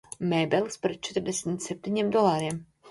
Mēbeles 0.31 0.81
par 0.85 0.95
četrdesmit 1.09 1.71
septiņiem 1.71 2.13
dolāriem. 2.19 2.63